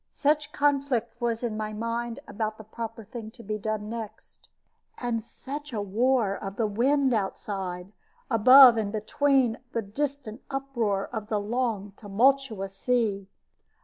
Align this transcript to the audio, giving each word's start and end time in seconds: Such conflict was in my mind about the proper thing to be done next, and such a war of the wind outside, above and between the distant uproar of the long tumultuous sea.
Such 0.09 0.51
conflict 0.51 1.21
was 1.21 1.43
in 1.43 1.55
my 1.55 1.73
mind 1.73 2.21
about 2.27 2.57
the 2.57 2.63
proper 2.63 3.03
thing 3.03 3.29
to 3.37 3.43
be 3.43 3.59
done 3.59 3.87
next, 3.87 4.47
and 4.97 5.23
such 5.23 5.71
a 5.73 5.79
war 5.79 6.35
of 6.35 6.55
the 6.55 6.65
wind 6.65 7.13
outside, 7.13 7.91
above 8.27 8.77
and 8.77 8.91
between 8.91 9.59
the 9.73 9.83
distant 9.83 10.41
uproar 10.49 11.07
of 11.13 11.27
the 11.27 11.39
long 11.39 11.93
tumultuous 11.97 12.75
sea. 12.75 13.27